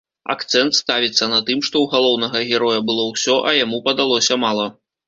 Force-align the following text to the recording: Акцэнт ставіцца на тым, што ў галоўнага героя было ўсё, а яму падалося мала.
Акцэнт 0.33 0.77
ставіцца 0.79 1.27
на 1.33 1.39
тым, 1.49 1.61
што 1.69 1.75
ў 1.83 1.91
галоўнага 1.93 2.45
героя 2.53 2.79
было 2.89 3.09
ўсё, 3.13 3.39
а 3.51 3.57
яму 3.63 3.85
падалося 3.91 4.43
мала. 4.49 4.67